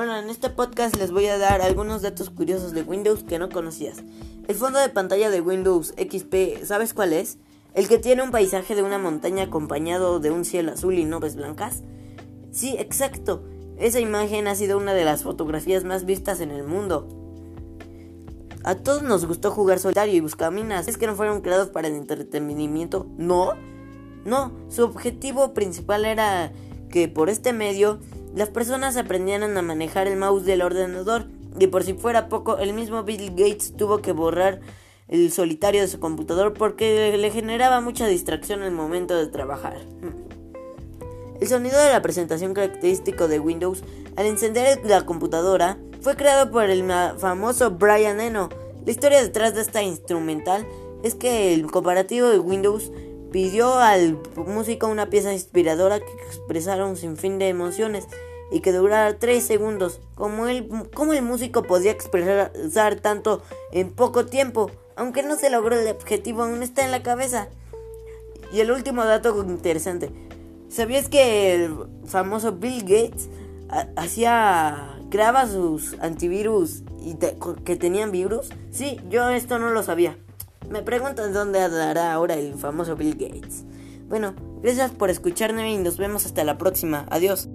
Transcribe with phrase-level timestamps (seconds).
[0.00, 3.48] Hola, en este podcast les voy a dar algunos datos curiosos de Windows que no
[3.48, 3.96] conocías.
[4.46, 7.38] El fondo de pantalla de Windows XP, ¿sabes cuál es?
[7.74, 11.34] El que tiene un paisaje de una montaña acompañado de un cielo azul y nubes
[11.34, 11.82] blancas.
[12.52, 13.42] Sí, exacto.
[13.76, 17.08] Esa imagen ha sido una de las fotografías más vistas en el mundo.
[18.62, 20.86] A todos nos gustó jugar solitario y buscaminas.
[20.86, 23.08] ¿Es que no fueron creados para el entretenimiento?
[23.16, 23.54] No.
[24.24, 26.52] No, su objetivo principal era
[26.88, 27.98] que por este medio
[28.38, 31.26] las personas aprendieron a manejar el mouse del ordenador
[31.58, 34.60] y por si fuera poco, el mismo Bill Gates tuvo que borrar
[35.08, 39.78] el solitario de su computador porque le generaba mucha distracción el momento de trabajar.
[41.40, 43.82] El sonido de la presentación característico de Windows
[44.14, 46.84] al encender la computadora fue creado por el
[47.18, 48.50] famoso Brian Eno.
[48.84, 50.64] La historia detrás de esta instrumental
[51.02, 52.92] es que el comparativo de Windows
[53.30, 58.06] Pidió al músico una pieza inspiradora que expresara un sinfín de emociones
[58.50, 60.00] y que durara 3 segundos.
[60.14, 65.78] Como el, como el músico podía expresar tanto en poco tiempo, aunque no se logró
[65.78, 67.48] el objetivo, aún está en la cabeza.
[68.52, 70.10] Y el último dato interesante.
[70.68, 71.74] ¿Sabías que el
[72.06, 73.28] famoso Bill Gates
[73.96, 77.16] hacía creaba sus antivirus y
[77.64, 78.50] que tenían virus?
[78.70, 80.16] Sí, yo esto no lo sabía.
[80.70, 83.64] Me preguntan dónde andará ahora el famoso Bill Gates.
[84.08, 87.06] Bueno, gracias por escucharme y nos vemos hasta la próxima.
[87.10, 87.48] Adiós.